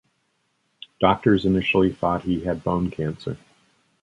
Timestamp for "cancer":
2.89-3.37